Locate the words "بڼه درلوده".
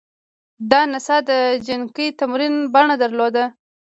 2.73-3.45